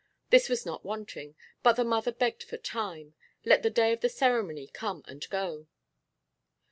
This 0.31 0.49
was 0.49 0.65
not 0.65 0.83
wanting, 0.83 1.35
but 1.61 1.73
the 1.73 1.83
mother 1.83 2.11
begged 2.11 2.41
for 2.41 2.57
time. 2.57 3.13
Let 3.45 3.61
the 3.61 3.69
day 3.69 3.93
of 3.93 4.01
the 4.01 4.09
ceremony 4.09 4.65
come 4.65 5.03
and 5.05 5.23
go. 5.29 5.67